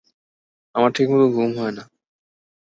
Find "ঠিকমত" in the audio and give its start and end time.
0.91-1.23